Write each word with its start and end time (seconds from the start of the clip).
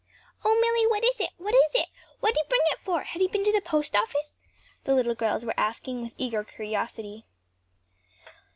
"O 0.43 0.59
Milly, 0.59 0.87
what 0.87 1.03
is 1.05 1.19
it? 1.19 1.29
what 1.37 1.53
is 1.53 1.75
it? 1.75 1.87
what 2.21 2.33
did 2.33 2.43
he 2.43 2.49
bring 2.49 2.61
it 2.71 2.79
for? 2.83 3.03
had 3.03 3.21
he 3.21 3.27
been 3.27 3.43
to 3.43 3.51
the 3.51 3.61
post 3.61 3.95
office?" 3.95 4.39
the 4.83 4.95
little 4.95 5.13
girls 5.13 5.45
were 5.45 5.53
asking 5.57 6.01
with 6.01 6.15
eager 6.17 6.43
curiosity. 6.43 7.27